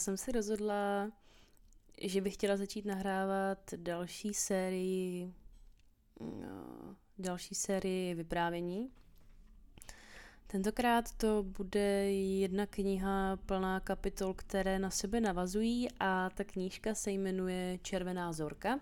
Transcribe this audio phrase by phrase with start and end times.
[0.00, 1.12] Jsem se rozhodla,
[2.02, 5.34] že bych chtěla začít nahrávat další sérii,
[6.20, 8.90] no, další sérii vyprávění.
[10.46, 17.10] Tentokrát to bude jedna kniha plná kapitol, které na sebe navazují a ta knížka se
[17.10, 18.80] jmenuje Červená zorka.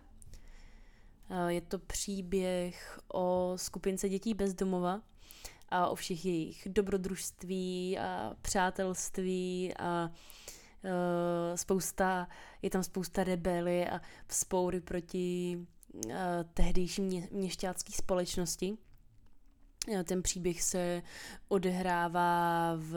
[1.48, 5.02] Je to příběh o skupince dětí bez domova
[5.68, 10.16] a o všech jejich dobrodružství a přátelství a uh,
[11.54, 12.28] spousta,
[12.62, 15.58] je tam spousta rebely a vzpoury proti
[16.06, 16.12] uh,
[16.54, 18.78] tehdejší mě, měšťácké společnosti.
[20.04, 21.02] Ten příběh se
[21.48, 22.96] odehrává v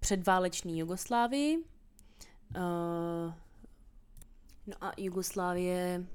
[0.00, 1.64] předválečné Jugoslávii.
[4.66, 6.06] No a Jugoslávie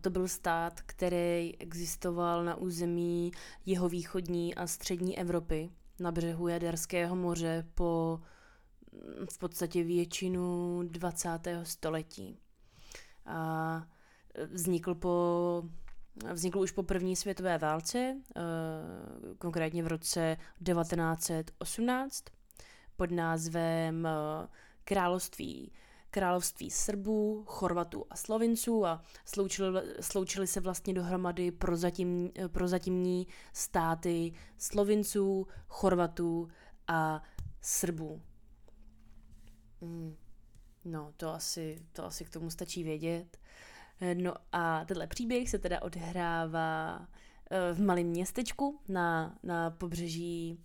[0.00, 3.32] to byl stát, který existoval na území
[3.66, 8.20] jihovýchodní a střední Evropy, na břehu Jaderského moře po
[9.30, 11.28] v podstatě většinu 20.
[11.62, 12.38] století.
[13.26, 13.86] A
[14.52, 15.62] vznikl po
[16.32, 18.16] Vznikl už po první světové válce,
[19.38, 22.24] konkrétně v roce 1918,
[22.96, 24.08] pod názvem
[24.84, 25.72] Království
[26.10, 35.46] království Srbů, Chorvatů a Slovinců a sloučili, sloučili se vlastně dohromady prozatímní, prozatímní státy Slovinců,
[35.68, 36.48] Chorvatů
[36.88, 37.22] a
[37.60, 38.22] Srbů.
[39.82, 40.16] Hmm.
[40.84, 43.38] No, to asi, to asi k tomu stačí vědět.
[44.14, 47.08] No a tenhle příběh se teda odhrává
[47.50, 50.58] eh, v malém městečku na, na pobřeží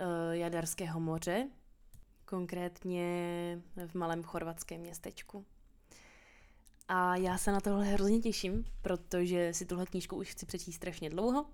[0.00, 1.48] uh, Jaderského moře,
[2.24, 3.04] konkrétně
[3.86, 5.44] v malém chorvatském městečku.
[6.88, 11.10] A já se na tohle hrozně těším, protože si tuhle knížku už chci přečíst strašně
[11.10, 11.46] dlouho.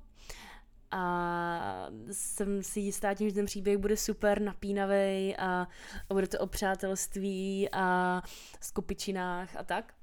[0.97, 5.69] A jsem si jistá tím, že ten příběh bude super napínavý a,
[6.09, 8.23] a bude to o přátelství a
[8.61, 9.95] skupičinách a tak.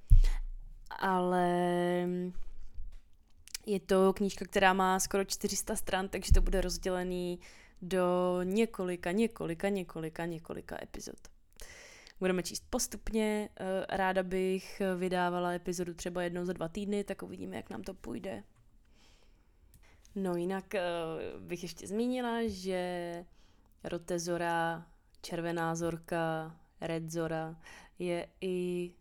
[1.00, 1.48] Ale
[3.66, 7.40] je to knížka, která má skoro 400 stran, takže to bude rozdělený
[7.82, 11.18] do několika, několika, několika, několika epizod.
[12.20, 17.56] Budeme číst postupně, eh, ráda bych vydávala epizodu třeba jednou za dva týdny, tak uvidíme,
[17.56, 18.44] jak nám to půjde.
[20.16, 20.82] No jinak eh,
[21.40, 23.26] bych ještě zmínila, že
[23.84, 24.86] Rotezora,
[25.22, 27.56] Červená zorka, Red Zora
[28.00, 28.92] je i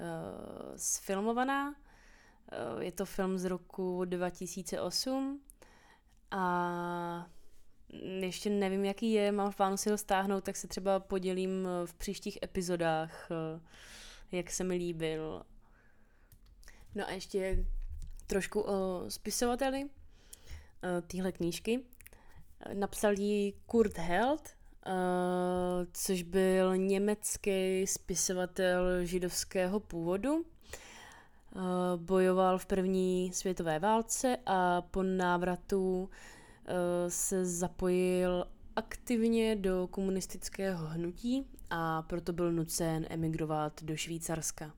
[0.00, 1.68] uh, sfilmovaná.
[1.68, 5.40] Uh, je to film z roku 2008
[6.30, 7.30] a
[8.20, 11.94] ještě nevím, jaký je, mám v plánu si ho stáhnout, tak se třeba podělím v
[11.94, 13.28] příštích epizodách,
[14.32, 15.42] jak se mi líbil.
[16.94, 17.66] No a ještě
[18.26, 19.88] trošku o spisovateli
[21.06, 21.80] téhle knížky.
[22.74, 24.48] Napsal ji Kurt Held,
[25.92, 30.44] což byl německý spisovatel židovského původu.
[31.96, 36.10] Bojoval v první světové válce a po návratu
[36.68, 38.44] Eh, se zapojil
[38.76, 44.74] aktivně do komunistického hnutí a proto byl nucen emigrovat do Švýcarska.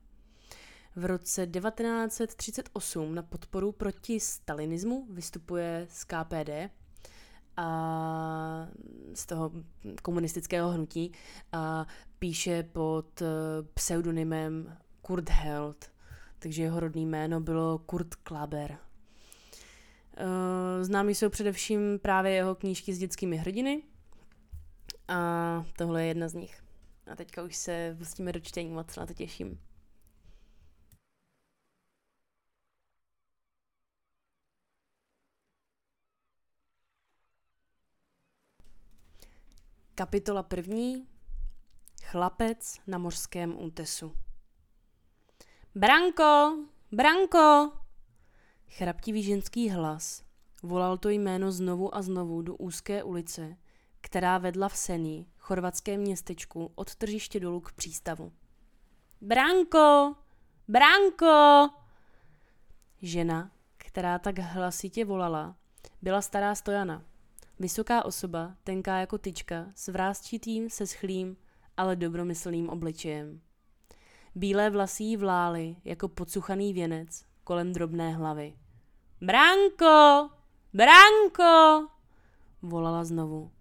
[0.95, 6.49] V roce 1938 na podporu proti stalinismu vystupuje z KPD
[7.57, 8.67] a
[9.13, 9.51] z toho
[10.01, 11.11] komunistického hnutí
[11.51, 11.87] a
[12.19, 13.25] píše pod eh,
[13.73, 15.91] pseudonymem Kurt Held,
[16.39, 18.77] takže jeho rodný jméno bylo Kurt Klaber.
[20.19, 23.83] Uh, známý jsou především právě jeho knížky s dětskými hrdiny
[25.07, 26.63] a tohle je jedna z nich.
[27.11, 29.59] A teďka už se pustíme do čtení, moc na to těším.
[39.95, 41.07] Kapitola první.
[42.03, 44.15] Chlapec na mořském útesu.
[45.75, 46.57] Branko!
[46.91, 47.71] Branko!
[48.69, 50.23] Chraptivý ženský hlas
[50.63, 53.57] volal to jméno znovu a znovu do úzké ulice,
[54.01, 58.31] která vedla v Seni, chorvatském městečku, od tržiště dolů k přístavu.
[59.21, 60.15] Branko!
[60.67, 61.69] Branko!
[63.01, 65.55] Žena, která tak hlasitě volala,
[66.01, 67.03] byla stará stojana.
[67.61, 71.37] Vysoká osoba, tenká jako tyčka, s vrázčitým, se schlým,
[71.77, 73.41] ale dobromyslným obličejem.
[74.35, 78.57] Bílé vlasy vlály jako podsuchaný věnec kolem drobné hlavy.
[79.21, 80.29] Branko!
[80.73, 81.87] Branko!
[82.61, 83.51] Volala znovu.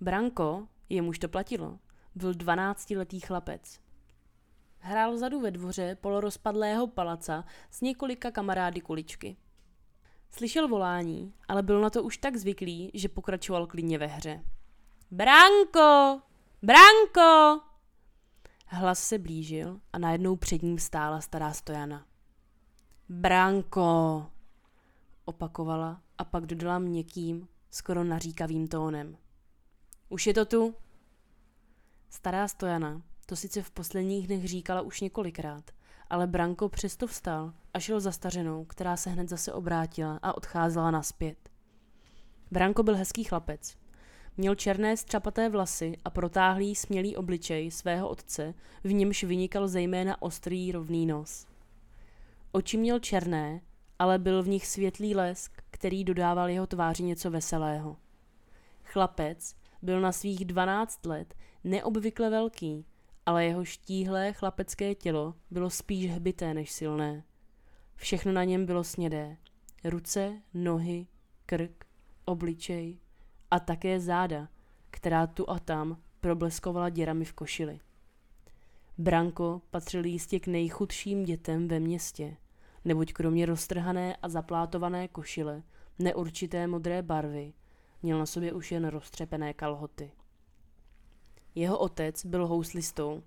[0.00, 1.78] Branko, jemuž to platilo,
[2.14, 3.80] byl dvanáctiletý chlapec.
[4.78, 9.36] Hrál vzadu ve dvoře polorozpadlého palaca s několika kamarády kuličky.
[10.30, 14.44] Slyšel volání, ale byl na to už tak zvyklý, že pokračoval klidně ve hře.
[15.10, 16.20] Branko!
[16.62, 17.60] Branko!
[18.66, 22.06] Hlas se blížil a najednou před ním stála stará stojana.
[23.08, 24.26] Branko!
[25.24, 29.16] Opakovala a pak dodala měkkým, skoro naříkavým tónem.
[30.08, 30.74] Už je to tu?
[32.10, 35.70] Stará stojana to sice v posledních dnech říkala už několikrát,
[36.10, 40.90] ale Branko přesto vstal a šel za stařenou, která se hned zase obrátila a odcházela
[40.90, 41.50] naspět.
[42.50, 43.76] Branko byl hezký chlapec.
[44.36, 48.54] Měl černé střapaté vlasy a protáhlý smělý obličej svého otce,
[48.84, 51.46] v němž vynikal zejména ostrý rovný nos.
[52.52, 53.60] Oči měl černé,
[53.98, 57.96] ale byl v nich světlý lesk, který dodával jeho tváři něco veselého.
[58.84, 62.86] Chlapec byl na svých 12 let neobvykle velký,
[63.26, 67.24] ale jeho štíhlé chlapecké tělo bylo spíš hbité než silné.
[67.96, 69.36] Všechno na něm bylo snědé.
[69.84, 71.06] Ruce, nohy,
[71.46, 71.86] krk,
[72.24, 72.98] obličej
[73.50, 74.48] a také záda,
[74.90, 77.80] která tu a tam probleskovala děrami v košili.
[78.98, 82.36] Branko patřil jistě k nejchudším dětem ve městě,
[82.84, 85.62] neboť kromě roztrhané a zaplátované košile,
[85.98, 87.52] neurčité modré barvy,
[88.02, 90.12] měl na sobě už jen roztřepené kalhoty.
[91.56, 93.22] Jeho otec byl houslistou.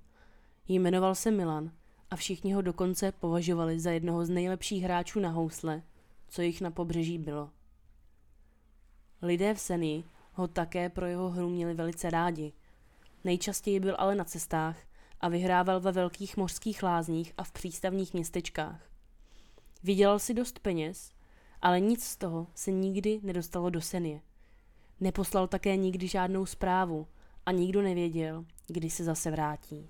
[0.68, 1.72] Jmenoval se Milan
[2.10, 5.82] a všichni ho dokonce považovali za jednoho z nejlepších hráčů na housle,
[6.28, 7.50] co jich na pobřeží bylo.
[9.22, 10.04] Lidé v Seni
[10.34, 12.54] ho také pro jeho hru měli velice rádi.
[13.24, 14.78] Nejčastěji byl ale na cestách
[15.22, 18.82] a vyhrával ve velkých mořských lázních a v přístavních městečkách.
[19.84, 21.12] Vydělal si dost peněz,
[21.62, 24.22] ale nic z toho se nikdy nedostalo do Senie.
[25.00, 27.08] Neposlal také nikdy žádnou zprávu
[27.50, 29.90] a nikdo nevěděl, kdy se zase vrátí.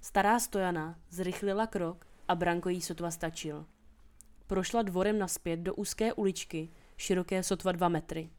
[0.00, 3.66] Stará stojana zrychlila krok a Branko jí sotva stačil.
[4.46, 8.30] Prošla dvorem naspět do úzké uličky, široké sotva dva metry.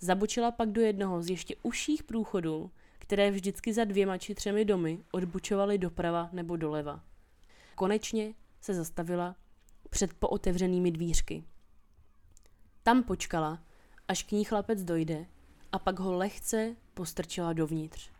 [0.00, 4.98] Zabočila pak do jednoho z ještě užších průchodů, které vždycky za dvěma či třemi domy
[5.12, 7.04] odbučovaly doprava nebo doleva.
[7.74, 9.36] Konečně se zastavila
[9.90, 11.44] před pootevřenými dvířky.
[12.82, 13.62] Tam počkala,
[14.08, 15.26] až k ní chlapec dojde
[15.72, 18.10] a pak ho lehce postrčila dovnitř.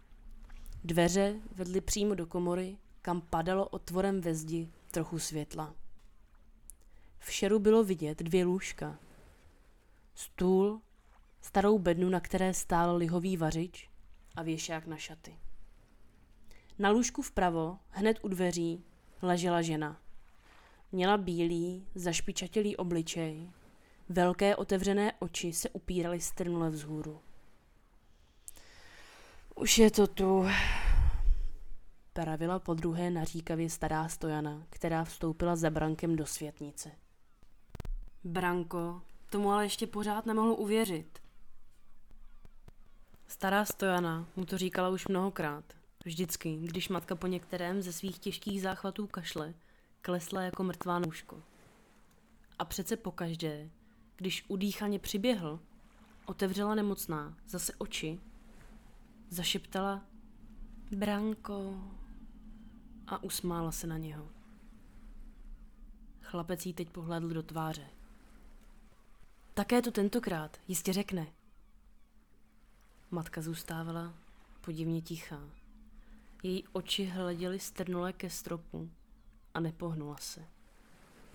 [0.84, 5.74] Dveře vedly přímo do komory, kam padalo otvorem ve zdi trochu světla.
[7.18, 8.98] V šeru bylo vidět dvě lůžka.
[10.14, 10.80] Stůl,
[11.40, 13.90] starou bednu, na které stál lihový vařič
[14.36, 15.38] a věšák na šaty.
[16.78, 18.84] Na lůžku vpravo, hned u dveří,
[19.22, 20.00] ležela žena.
[20.92, 23.50] Měla bílý, zašpičatělý obličej.
[24.08, 27.20] Velké otevřené oči se upíraly strnule vzhůru.
[29.60, 30.46] Už je to tu,
[32.12, 36.90] pravila po druhé naříkavě stará stojana, která vstoupila za Brankem do světnice.
[38.24, 41.18] Branko tomu ale ještě pořád nemohl uvěřit.
[43.28, 45.64] Stará stojana mu to říkala už mnohokrát.
[46.04, 49.54] Vždycky, když matka po některém ze svých těžkých záchvatů kašle,
[50.02, 51.42] klesla jako mrtvá nůžko.
[52.58, 53.70] A přece pokaždé,
[54.16, 55.60] když udýchaně přiběhl,
[56.26, 58.20] otevřela nemocná zase oči,
[59.28, 60.02] zašeptala
[60.96, 61.74] Branko
[63.06, 64.28] a usmála se na něho.
[66.22, 67.86] Chlapec jí teď pohlédl do tváře.
[69.54, 71.26] Také to tentokrát jistě řekne.
[73.10, 74.14] Matka zůstávala
[74.60, 75.40] podivně tichá.
[76.42, 78.90] Její oči hleděly strnule ke stropu
[79.54, 80.46] a nepohnula se.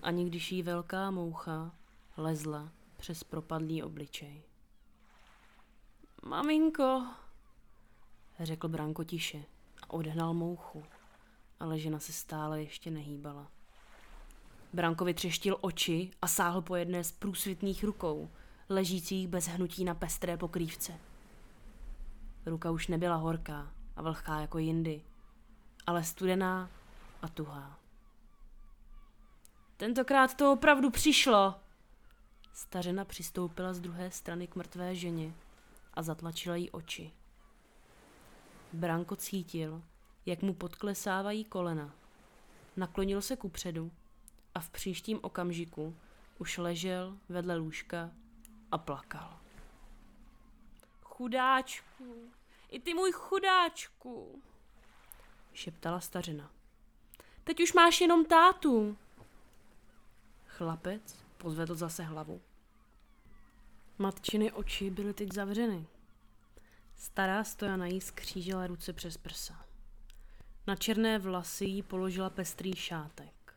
[0.02, 1.74] Ani když jí velká moucha
[2.16, 4.42] lezla přes propadlý obličej.
[6.24, 7.06] Maminko,
[8.44, 9.44] řekl Branko tiše
[9.82, 10.84] a odhnal mouchu,
[11.60, 13.50] ale žena se stále ještě nehýbala.
[14.72, 18.30] Branko vytřeštil oči a sáhl po jedné z průsvitných rukou,
[18.68, 20.92] ležících bez hnutí na pestré pokrývce.
[22.46, 25.02] Ruka už nebyla horká a vlhká jako jindy,
[25.86, 26.70] ale studená
[27.22, 27.78] a tuhá.
[29.76, 31.54] Tentokrát to opravdu přišlo.
[32.52, 35.34] Stařena přistoupila z druhé strany k mrtvé ženě
[35.94, 37.12] a zatlačila jí oči.
[38.72, 39.82] Branko cítil,
[40.26, 41.94] jak mu podklesávají kolena.
[42.76, 43.90] Naklonil se kupředu
[44.54, 45.96] a v příštím okamžiku
[46.38, 48.10] už ležel vedle lůžka
[48.72, 49.38] a plakal.
[51.02, 52.30] Chudáčku,
[52.68, 54.42] i ty můj chudáčku,
[55.52, 56.50] šeptala stařina.
[57.44, 58.96] Teď už máš jenom tátu.
[60.46, 62.40] Chlapec pozvedl zase hlavu.
[63.98, 65.86] Matčiny oči byly teď zavřeny.
[67.02, 69.66] Stará stojana jí skřížila ruce přes prsa.
[70.66, 73.54] Na černé vlasy jí položila pestrý šátek.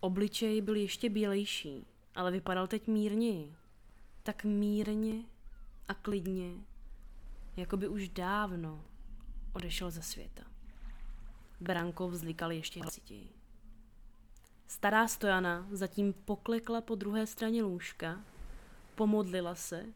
[0.00, 3.56] Obličej byl ještě bělejší, ale vypadal teď mírněji.
[4.22, 5.24] Tak mírně
[5.88, 6.52] a klidně,
[7.56, 8.84] jako by už dávno
[9.52, 10.42] odešel ze světa.
[11.60, 13.30] Branko vzlikal ještě hlasitěji.
[14.66, 18.24] Stará stojana zatím poklekla po druhé straně lůžka,
[18.94, 19.86] pomodlila se,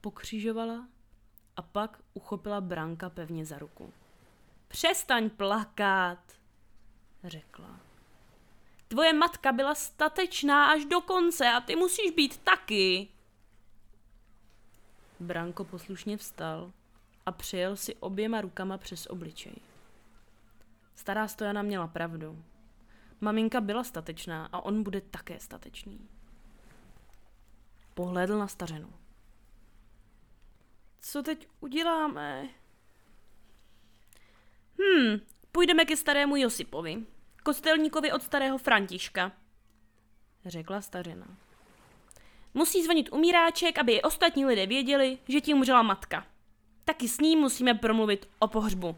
[0.00, 0.93] pokřižovala
[1.56, 3.92] a pak uchopila Branka pevně za ruku.
[4.68, 6.18] Přestaň plakat,
[7.24, 7.80] řekla.
[8.88, 13.08] Tvoje matka byla statečná až do konce a ty musíš být taky.
[15.20, 16.72] Branko poslušně vstal
[17.26, 19.54] a přijel si oběma rukama přes obličej.
[20.94, 22.44] Stará stojana měla pravdu.
[23.20, 26.08] Maminka byla statečná a on bude také statečný.
[27.94, 28.92] Pohlédl na stařenu.
[31.06, 32.48] Co teď uděláme?
[34.78, 35.20] Hmm,
[35.52, 37.06] půjdeme ke starému Josipovi,
[37.42, 39.32] kostelníkovi od starého Františka,
[40.46, 41.36] řekla stařena.
[42.54, 46.26] Musí zvonit umíráček, aby i ostatní lidé věděli, že ti umřela matka.
[46.84, 48.96] Taky s ním musíme promluvit o pohřbu.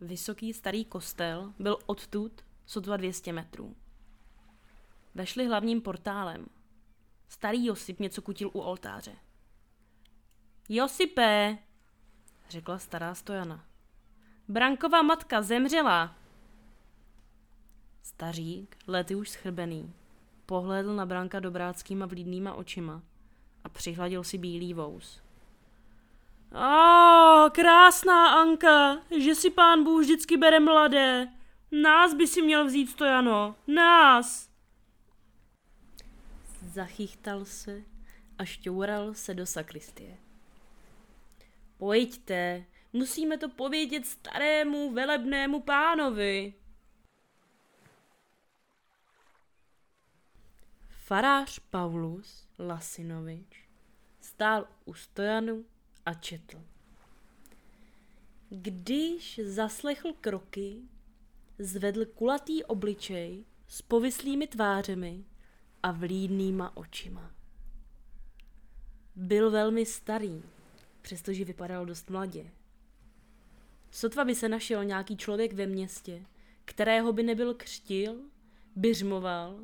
[0.00, 3.76] Vysoký starý kostel byl odtud sotva 200 metrů.
[5.14, 6.46] Vešli hlavním portálem.
[7.28, 9.27] Starý Josip něco kutil u oltáře.
[10.68, 11.58] Josipe,
[12.48, 13.64] řekla stará stojana.
[14.48, 16.14] Branková matka zemřela.
[18.02, 19.94] Stařík, lety už schrbený,
[20.46, 23.02] pohlédl na Branka dobráckýma vlídnýma očima
[23.64, 25.22] a přihladil si bílý vous.
[26.52, 31.32] A krásná Anka, že si pán Bůh vždycky bere mladé.
[31.82, 34.50] Nás by si měl vzít, Stojano, nás.
[36.66, 37.82] Zachychtal se
[38.38, 40.27] a šťoural se do sakristie.
[41.78, 46.54] Pojďte, musíme to povědět starému velebnému pánovi.
[50.88, 53.68] Farář Paulus Lasinovič
[54.20, 55.64] stál u stojanu
[56.06, 56.62] a četl.
[58.50, 60.82] Když zaslechl kroky,
[61.58, 65.24] zvedl kulatý obličej s povislými tvářemi
[65.82, 67.30] a vlídnýma očima.
[69.16, 70.42] Byl velmi starý,
[71.08, 72.50] přestože vypadal dost mladě.
[73.90, 76.26] Sotva by se našel nějaký člověk ve městě,
[76.64, 78.16] kterého by nebyl křtil,
[78.76, 79.60] byřmoval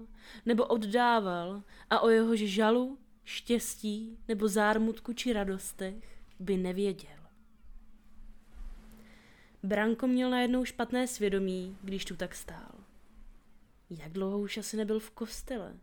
[0.46, 7.18] nebo oddával a o jehož žalu, štěstí nebo zármutku či radostech by nevěděl.
[9.62, 12.72] Branko měl najednou špatné svědomí, když tu tak stál.
[13.90, 15.76] Jak dlouho už asi nebyl v kostele?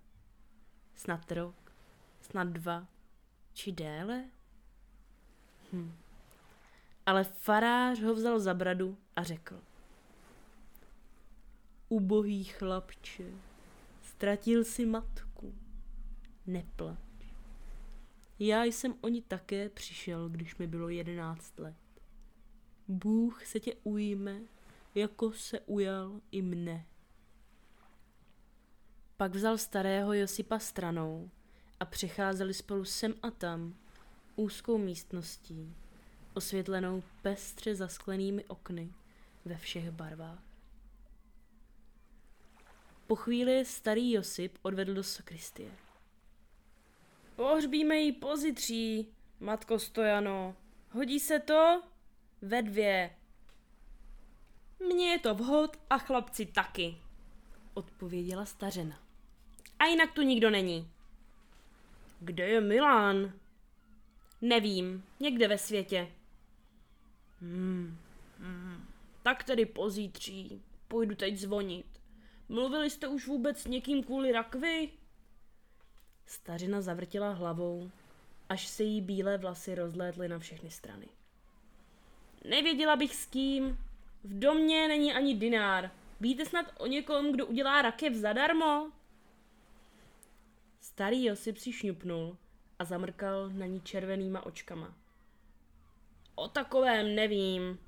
[0.96, 1.74] Snad rok,
[2.22, 2.88] snad dva,
[3.54, 4.26] či déle?
[5.74, 5.94] Hm.
[7.06, 9.62] Ale farář ho vzal za bradu a řekl.
[11.90, 13.26] Ubohý chlapče,
[14.04, 15.54] ztratil si matku,
[16.48, 17.00] neplač.
[18.40, 21.76] Já jsem o ní také přišel, když mi bylo jedenáct let.
[22.88, 24.42] Bůh se tě ujme,
[24.96, 26.86] jako se ujal i mne.
[29.18, 31.30] Pak vzal starého Josipa stranou
[31.80, 33.76] a přecházeli spolu sem a tam
[34.36, 35.76] úzkou místností,
[36.34, 38.94] osvětlenou pestře zasklenými okny
[39.46, 40.44] ve všech barvách.
[43.08, 45.72] Po chvíli starý Josip odvedl do sakristie.
[47.36, 49.08] Pohřbíme jí pozitří,
[49.40, 50.56] matko Stojano.
[50.92, 51.84] Hodí se to?
[52.42, 53.16] Ve dvě.
[54.80, 56.98] Mně je to vhod a chlapci taky,
[57.74, 59.00] odpověděla stařena.
[59.80, 60.92] A jinak tu nikdo není.
[62.20, 63.34] Kde je Milan?
[64.42, 66.08] Nevím, někde ve světě.
[67.42, 67.98] Hmm,
[68.40, 68.86] hmm.
[69.24, 70.62] Tak tedy pozítří.
[70.88, 71.86] Půjdu teď zvonit.
[72.50, 74.90] Mluvili jste už vůbec s někým kvůli rakvi?
[76.26, 77.92] Stařina zavrtila hlavou,
[78.50, 81.08] až se jí bílé vlasy rozlétly na všechny strany.
[82.46, 83.78] Nevěděla bych s kým.
[84.24, 85.92] V domě není ani dinár.
[86.20, 88.92] Víte snad o někom, kdo udělá rakev zadarmo?
[90.82, 92.38] Starý Josip si šňupnul
[92.82, 94.94] a zamrkal na ní červenýma očkama.
[96.36, 97.80] O takovém nevím.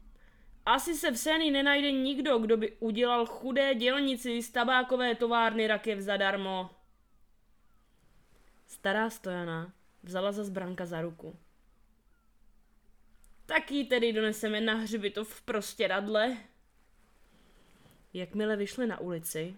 [0.65, 5.99] Asi se v Seni nenajde nikdo, kdo by udělal chudé dělnici z tabákové továrny rakev
[5.99, 6.69] zadarmo.
[8.67, 9.73] Stará stojana
[10.03, 11.35] vzala za zbranka za ruku.
[13.45, 16.37] Tak ji tedy doneseme na hřbitov v prostěradle.
[18.13, 19.55] Jakmile vyšli na ulici,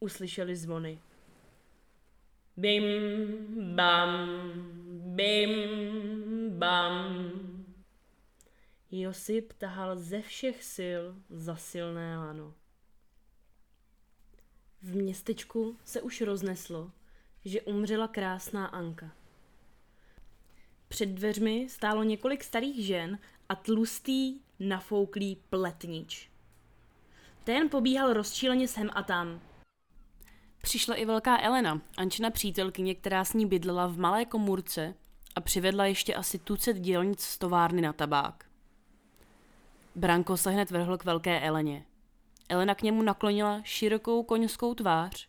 [0.00, 1.00] uslyšeli zvony.
[2.56, 2.84] Bim,
[3.76, 4.30] bam,
[5.16, 5.50] bim,
[6.58, 7.30] bam.
[8.90, 12.54] Josip tahal ze všech sil za silné lano.
[14.82, 16.92] V městečku se už rozneslo,
[17.44, 19.10] že umřela krásná Anka.
[20.88, 26.30] Před dveřmi stálo několik starých žen a tlustý, nafouklý pletnič.
[27.44, 29.40] Ten pobíhal rozčíleně sem a tam.
[30.66, 34.94] Přišla i velká Elena, Ančina přítelkyně, která s ní bydlela v malé komůrce
[35.34, 38.44] a přivedla ještě asi tucet dělnic z továrny na tabák.
[39.94, 41.86] Branko se hned vrhl k velké Eleně.
[42.48, 45.28] Elena k němu naklonila širokou koňskou tvář,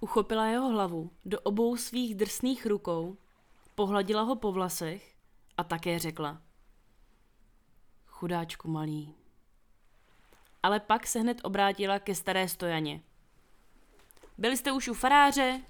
[0.00, 3.16] uchopila jeho hlavu do obou svých drsných rukou,
[3.74, 5.14] pohladila ho po vlasech
[5.56, 6.42] a také řekla.
[8.06, 9.14] Chudáčku malý.
[10.62, 13.02] Ale pak se hned obrátila ke staré stojaně.
[14.38, 15.60] Byli jste už u faráře?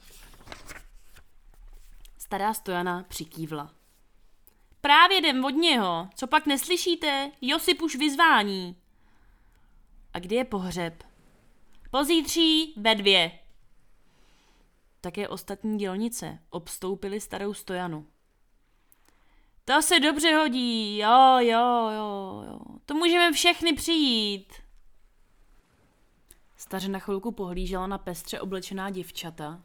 [2.19, 3.75] Stará stojana přikývla.
[4.81, 6.09] Právě jdem od něho.
[6.15, 7.31] Co pak neslyšíte?
[7.41, 8.77] Josip už vyzvání.
[10.15, 11.05] A kdy je pohřeb?
[11.91, 13.39] Pozítří ve dvě.
[15.01, 18.07] Také ostatní dělnice obstoupily starou stojanu.
[19.65, 22.59] To se dobře hodí, jo, jo, jo, jo.
[22.87, 24.66] To můžeme všechny přijít.
[26.67, 29.63] Staře chvilku pohlížela na pestře oblečená děvčata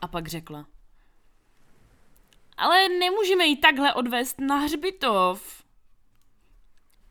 [0.00, 0.66] a pak řekla.
[2.56, 5.64] Ale nemůžeme ji takhle odvést na hřbitov.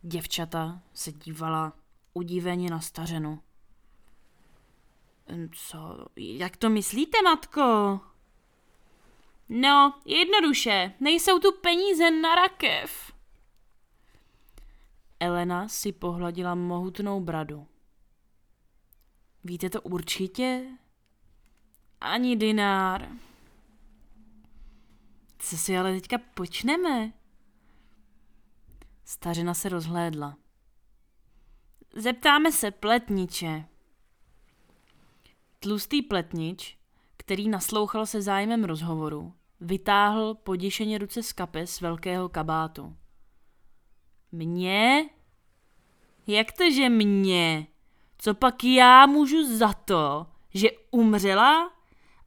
[0.01, 1.73] Děvčata se dívala
[2.13, 3.39] udiveně na stařenu.
[5.51, 6.07] Co?
[6.15, 7.99] Jak to myslíte, matko?
[9.49, 13.13] No, jednoduše, nejsou tu peníze na rakev.
[15.19, 17.67] Elena si pohladila mohutnou bradu.
[19.47, 20.65] Víte to určitě?
[22.01, 23.09] Ani dinár.
[25.39, 27.13] Co si ale teďka počneme?
[29.03, 30.37] Stařina se rozhlédla.
[31.95, 33.65] Zeptáme se pletniče.
[35.59, 36.77] Tlustý pletnič,
[37.17, 42.97] který naslouchal se zájmem rozhovoru, vytáhl poděšeně ruce z kapes velkého kabátu.
[44.31, 45.09] Mě?
[46.27, 47.67] Jak to, že mě?
[48.25, 51.71] Co pak já můžu za to, že umřela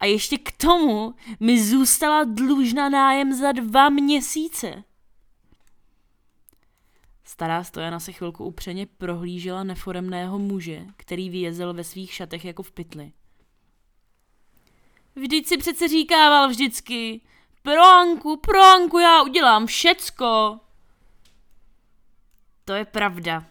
[0.00, 4.84] a ještě k tomu mi zůstala dlužna nájem za dva měsíce?
[7.24, 12.72] Stará stojana se chvilku upřeně prohlížela neforemného muže, který vyjezel ve svých šatech jako v
[12.72, 13.12] pytli.
[15.16, 17.20] Vždyť si přece říkával vždycky,
[17.62, 20.60] pro Anku, pro Anku já udělám všecko.
[22.64, 23.44] To je pravda,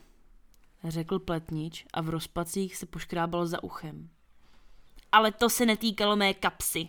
[0.90, 4.10] řekl pletnič a v rozpacích se poškrábal za uchem.
[5.12, 6.88] Ale to se netýkalo mé kapsy.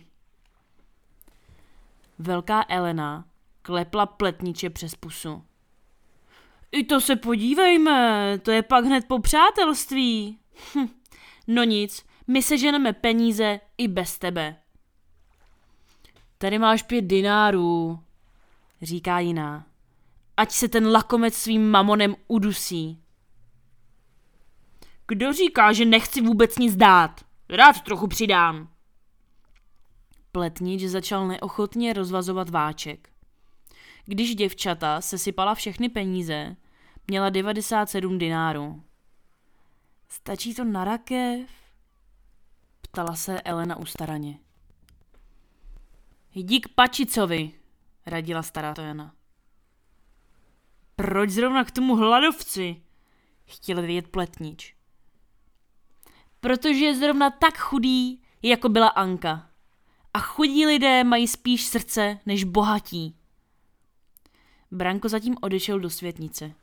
[2.19, 3.25] Velká Elena
[3.61, 5.43] klepla pletniče přes pusu.
[6.71, 10.39] I to se podívejme, to je pak hned po přátelství.
[10.75, 10.87] Hm,
[11.47, 14.55] no nic, my se ženeme peníze i bez tebe.
[16.37, 17.99] Tady máš pět dinárů,
[18.81, 19.65] říká jiná.
[20.37, 23.03] Ať se ten lakomec svým mamonem udusí.
[25.09, 27.25] Kdo říká, že nechci vůbec nic dát?
[27.49, 28.69] Rád trochu přidám.
[30.31, 33.09] Pletnič začal neochotně rozvazovat váček.
[34.05, 36.55] Když děvčata se sypala všechny peníze,
[37.07, 38.83] měla 97 dinárů.
[40.09, 41.49] Stačí to na rakev?
[42.81, 44.39] Ptala se Elena ustaraně.
[46.33, 47.51] Jdi k Pačicovi,
[48.05, 49.15] radila stará Tojana.
[50.95, 52.81] Proč zrovna k tomu hladovci?
[53.45, 54.78] Chtěl vědět pletnič.
[56.39, 59.49] Protože je zrovna tak chudý, jako byla Anka.
[60.13, 63.15] A chudí lidé mají spíš srdce než bohatí.
[64.71, 66.53] Branko zatím odešel do světnice.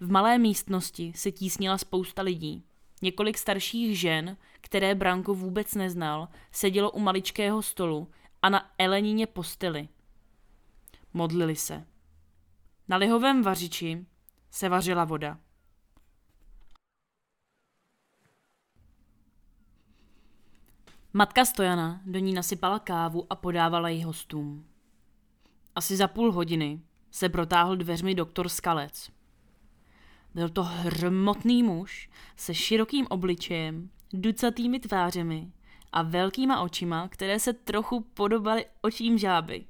[0.00, 2.64] V malé místnosti se tísnila spousta lidí.
[3.02, 8.08] Několik starších žen, které Branko vůbec neznal, sedělo u maličkého stolu
[8.42, 9.88] a na Elenině posteli.
[11.14, 11.86] Modlili se.
[12.88, 14.06] Na lihovém vařiči
[14.50, 15.38] se vařila voda.
[21.14, 24.66] Matka Stojana do ní nasypala kávu a podávala ji hostům.
[25.74, 29.10] Asi za půl hodiny se protáhl dveřmi doktor Skalec.
[30.34, 35.52] Byl to hrmotný muž se širokým obličejem, ducatými tvářemi
[35.92, 39.66] a velkýma očima, které se trochu podobaly očím žáby.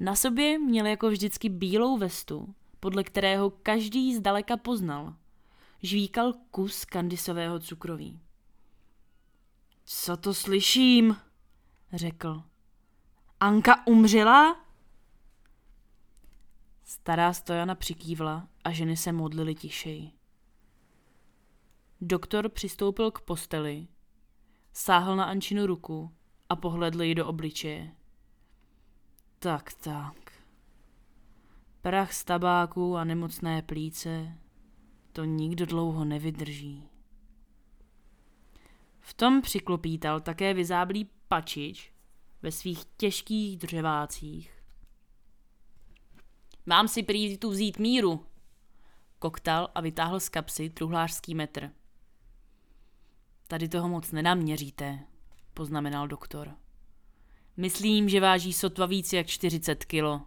[0.00, 5.14] Na sobě měl jako vždycky bílou vestu, podle kterého každý zdaleka poznal.
[5.82, 8.20] Žvíkal kus kandisového cukroví.
[9.92, 11.16] Co to slyším?
[11.92, 12.42] řekl.
[13.40, 14.64] Anka umřela?
[16.84, 20.12] Stará stojana přikývla a ženy se modlily tišeji.
[22.00, 23.88] Doktor přistoupil k posteli,
[24.72, 26.14] sáhl na Ančinu ruku
[26.48, 27.94] a pohledl ji do obličeje.
[29.38, 30.32] Tak, tak,
[31.80, 34.38] Prach z tabáku a nemocné plíce,
[35.12, 36.89] to nikdo dlouho nevydrží.
[39.00, 41.92] V tom přiklopítal také vyzáblý pačič
[42.42, 44.62] ve svých těžkých dřevácích.
[46.66, 48.26] Mám si prý tu vzít míru,
[49.18, 51.70] koktal a vytáhl z kapsy truhlářský metr.
[53.48, 54.98] Tady toho moc nenaměříte,
[55.54, 56.54] poznamenal doktor.
[57.56, 60.22] Myslím, že váží sotva víc jak 40 kilo.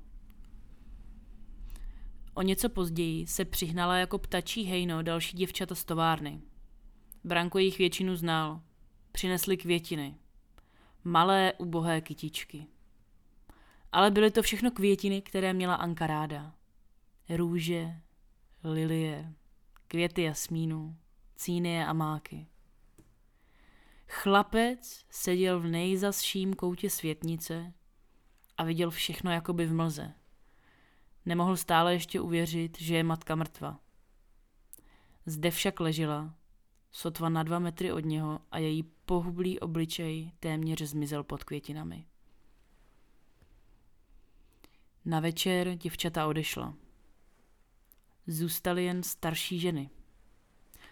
[2.34, 6.42] O něco později se přihnala jako ptačí hejno další děvčata z továrny.
[7.24, 8.62] Branko jich většinu znal.
[9.12, 10.16] Přinesli květiny.
[11.04, 12.68] Malé, ubohé kytičky.
[13.92, 16.56] Ale byly to všechno květiny, které měla Anka ráda.
[17.30, 18.02] Růže,
[18.64, 19.34] lilie,
[19.88, 20.98] květy jasmínu,
[21.36, 22.48] cínie a máky.
[24.08, 27.74] Chlapec seděl v nejzasším koutě světnice
[28.58, 30.14] a viděl všechno jakoby v mlze.
[31.26, 33.80] Nemohl stále ještě uvěřit, že je matka mrtva.
[35.26, 36.36] Zde však ležela,
[36.94, 42.06] sotva na dva metry od něho a její pohublý obličej téměř zmizel pod květinami.
[45.06, 46.74] Na večer děvčata odešla.
[48.28, 49.90] Zůstaly jen starší ženy.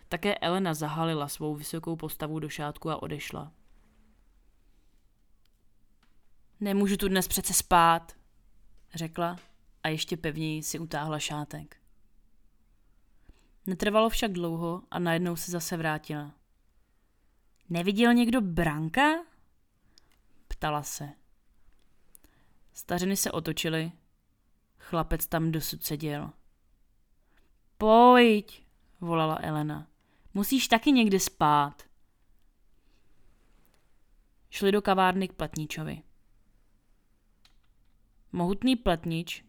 [0.10, 3.52] Také Elena zahalila svou vysokou postavu do šátku a odešla.
[6.60, 8.16] Nemůžu tu dnes přece spát,
[8.94, 9.36] řekla
[9.84, 11.81] a ještě pevněji si utáhla šátek.
[13.66, 16.32] Netrvalo však dlouho a najednou se zase vrátila.
[17.70, 19.12] Neviděl někdo Branka?
[20.48, 21.10] Ptala se.
[22.74, 23.92] Stařeny se otočily.
[24.78, 26.32] Chlapec tam dosud seděl.
[27.78, 28.66] Pojď,
[29.02, 29.88] volala Elena.
[30.34, 31.84] Musíš taky někde spát.
[34.50, 36.04] Šli do kavárny k Platničovi.
[38.32, 39.46] Mohutný Platnič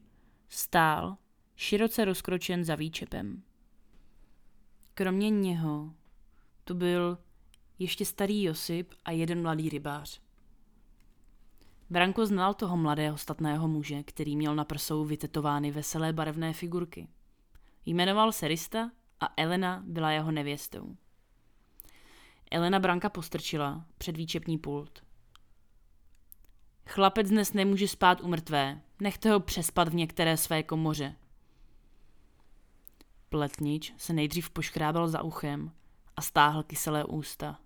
[0.48, 1.16] stál,
[1.56, 3.42] široce rozkročen za výčepem.
[4.94, 5.94] Kromě něho
[6.64, 7.18] tu byl
[7.78, 10.20] ještě starý Josip a jeden mladý rybář.
[11.90, 17.08] Branko znal toho mladého statného muže, který měl na prsou vytetovány veselé barevné figurky.
[17.86, 20.96] Jmenoval se Rista a Elena byla jeho nevěstou.
[22.50, 25.02] Elena Branka postrčila před výčepní pult.
[26.86, 28.80] Chlapec dnes nemůže spát u mrtvé.
[29.00, 31.16] Nechte ho přespat v některé své komoře.
[33.32, 35.70] Pletnič se nejdřív poškrábal za uchem
[36.16, 37.58] a stáhl kyselé ústa.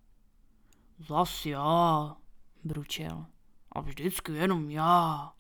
[0.99, 2.17] Zas já,
[2.65, 3.27] bručel.
[3.73, 5.33] A vždycky jenom já.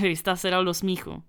[0.00, 1.22] Rista se dal do smíchu.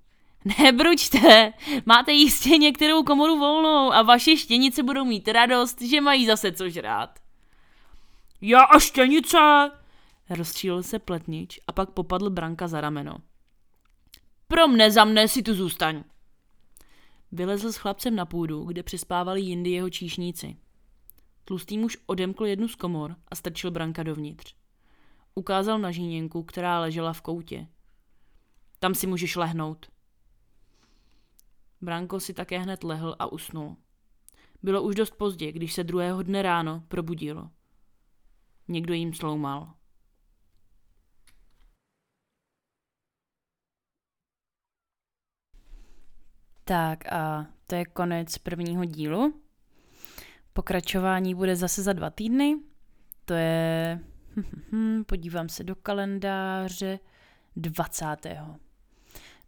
[0.60, 1.54] Nebručte,
[1.86, 6.70] máte jistě některou komoru volnou a vaše štěnice budou mít radost, že mají zase co
[6.70, 7.20] žrát.
[8.42, 9.72] Já a štěnice,
[10.30, 13.18] rozčílil se pletnič a pak popadl Branka za rameno.
[14.48, 16.04] Pro mne za mne si tu zůstaň.
[17.36, 20.58] Vylezl s chlapcem na půdu, kde přispávali jindy jeho číšníci.
[21.46, 24.56] Tlustý muž odemkl jednu z komor a strčil Branka dovnitř.
[25.36, 27.68] Ukázal na žíněnku, která ležela v koutě.
[28.80, 29.86] Tam si můžeš lehnout.
[31.82, 33.78] Branko si také hned lehl a usnul.
[34.64, 37.50] Bylo už dost pozdě, když se druhého dne ráno probudilo.
[38.68, 39.74] Někdo jim sloumal.
[46.68, 49.34] Tak a to je konec prvního dílu.
[50.54, 52.56] Pokračování bude zase za dva týdny.
[53.26, 54.00] To je,
[55.06, 57.00] podívám se do kalendáře,
[57.56, 58.06] 20.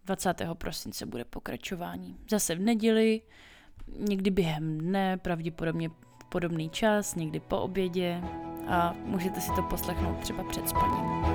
[0.05, 0.41] 20.
[0.53, 2.17] prosince bude pokračování.
[2.29, 3.21] Zase v neděli,
[3.87, 5.89] někdy během dne, pravděpodobně
[6.29, 8.21] podobný čas, někdy po obědě
[8.67, 11.25] a můžete si to poslechnout třeba před spaním.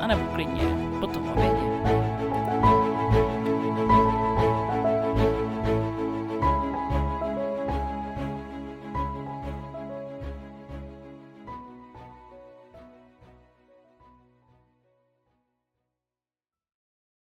[0.00, 0.62] A nebo klidně
[1.00, 2.15] po tom obědě.